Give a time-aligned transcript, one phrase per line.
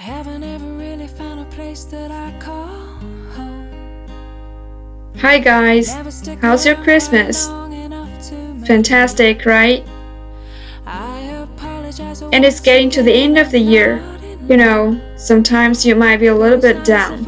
[0.00, 2.66] haven't ever really found a place that I call
[3.36, 3.68] home.
[5.18, 5.92] Hi guys,
[6.40, 7.48] how's your Christmas?
[7.48, 9.86] long enough to make- Fantastic, right?
[12.32, 14.02] And it's getting to the end of the year.
[14.48, 17.24] You know, sometimes you might be a little bit down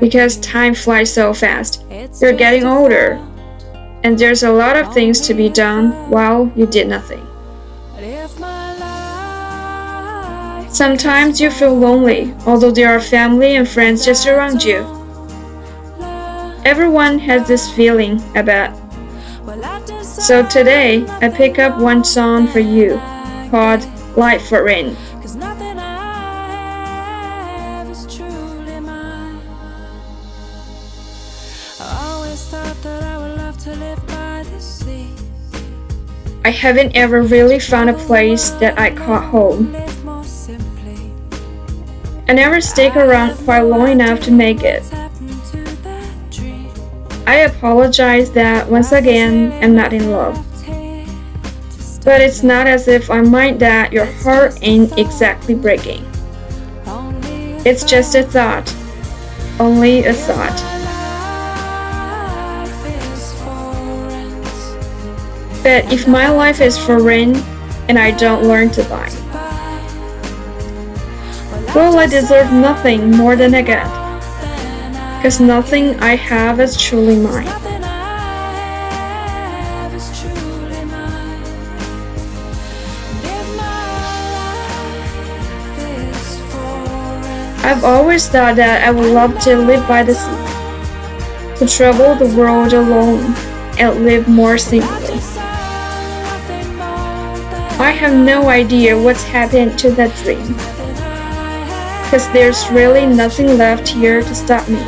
[0.00, 1.84] because time flies so fast.
[2.20, 3.24] You're getting older,
[4.02, 7.24] and there's a lot of things to be done while you did nothing.
[10.70, 14.86] Sometimes you feel lonely, although there are family and friends just around you.
[16.64, 18.76] Everyone has this feeling, I bet.
[20.02, 23.00] So today, I pick up one song for you
[23.50, 24.96] called Life for Rent.
[25.24, 25.54] I
[27.50, 29.40] have is truly mine.
[31.80, 35.10] I always thought that I would love to live by the sea.
[36.44, 39.74] I haven't ever really found a place that I call home.
[42.28, 44.82] I never stick around quite long enough to make it.
[47.26, 50.36] I apologize that once again I'm not in love.
[52.04, 56.04] But it's not as if I mind that your heart ain't exactly breaking.
[57.64, 58.74] It's just a thought.
[59.58, 60.56] Only a thought.
[65.62, 67.38] But if my life is for rent
[67.88, 69.08] and I don't learn to buy,
[71.74, 73.86] well, I deserve nothing more than I get.
[75.22, 77.46] Cause nothing I have is truly mine.
[87.68, 92.34] I've always thought that I would love to live by the sea, to travel the
[92.34, 93.34] world alone
[93.78, 95.20] and live more simply.
[97.78, 100.77] I have no idea what's happened to that dream.
[102.08, 104.80] Because there's really nothing left here to stop me.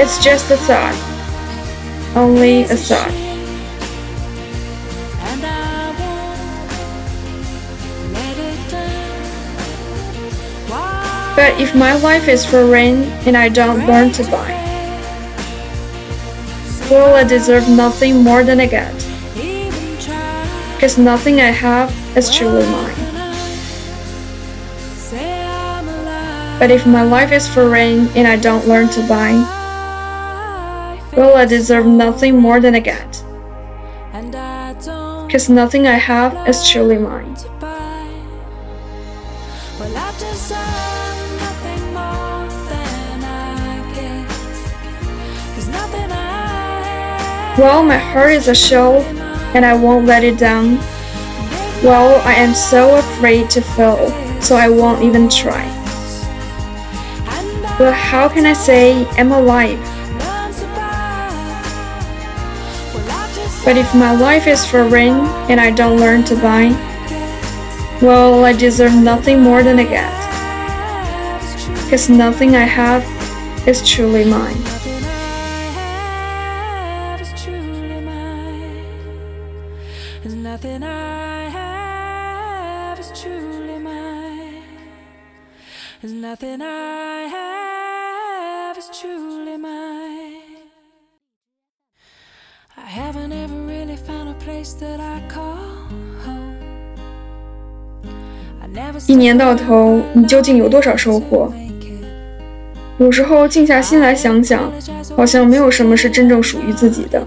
[0.00, 0.94] It's just a thought,
[2.14, 3.10] only a thought.
[5.20, 6.38] And I won't
[8.12, 9.20] let it down.
[10.70, 14.54] Why But if my life is for rent and I don't learn to buy,
[16.88, 18.94] well, I deserve nothing more than I get,
[20.76, 23.07] because nothing I have is truly mine.
[25.10, 26.60] Say I'm alive.
[26.60, 29.32] But if my life is for rent and I don't learn to buy,
[31.16, 33.22] well, I deserve nothing more than I get,
[34.12, 37.34] And I don't because nothing I have is truly mine.
[37.36, 38.06] to buy.
[39.80, 44.28] Well, I deserve nothing more than I get.
[45.54, 46.14] 'Cause nothing I
[47.22, 49.02] have Well, my heart is a shell
[49.54, 50.78] and I won't let it down.
[51.82, 55.66] Well, I am so afraid to fail, so I won't even try.
[57.78, 59.78] But how can I say I'm alive?
[63.64, 66.70] But if my life is for rent and I don't learn to buy,
[68.00, 70.12] well, I deserve nothing more than I get,
[71.84, 73.04] because nothing I have
[73.68, 74.56] is truly mine.
[80.24, 81.27] Nothing I
[86.00, 90.70] There's nothing I have is truly mine.
[92.76, 95.56] I haven't ever really found a place that I call
[96.24, 96.54] home.
[98.62, 101.52] I never 一年到头，你究竟有多少收获？
[102.98, 104.72] 有时候静下心来想想，
[105.16, 107.26] 好像没有什么是真正属于自己的，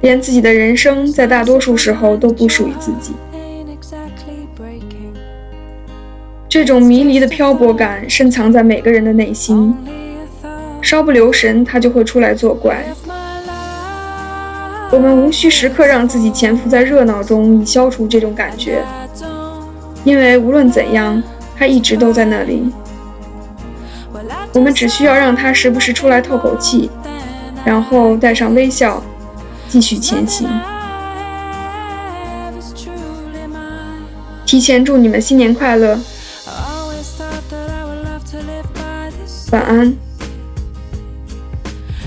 [0.00, 3.12] 连自己的人生在大多数时候都不属于自己。
[6.54, 9.76] 这种迷离的漂泊感深藏在每个人的内心，
[10.80, 12.80] 稍不留神，它就会出来作怪。
[14.92, 18.84] 我们无需时刻让自己潜伏在热闹中，以消除这种感觉，
[20.04, 21.20] 因为无论怎样，
[21.56, 22.72] 它一直都在那里。
[24.52, 26.88] 我们只需要让它时不时出来透口气，
[27.64, 29.02] 然后带上微笑，
[29.66, 30.48] 继续前行。
[34.46, 35.98] 提前祝你们新年快乐，
[38.44, 39.50] would to live by this.
[39.50, 39.98] 晚安。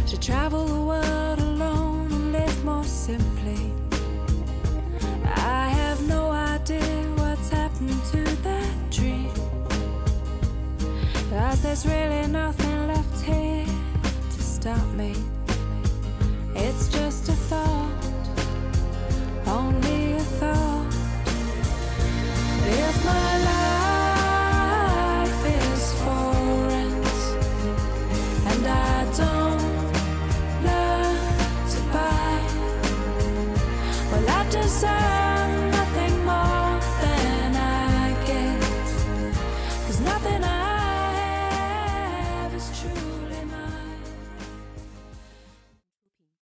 [0.08, 3.74] To travel the world alone and live more simply.
[5.36, 6.82] I have no idea
[7.16, 9.32] what's happened to that dream.
[11.30, 12.77] Cause there's really nothing